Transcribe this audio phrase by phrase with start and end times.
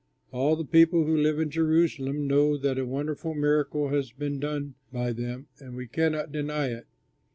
[0.31, 4.73] All the people who live in Jerusalem know that a wonderful miracle has been done
[4.91, 6.87] by them, and we cannot deny it.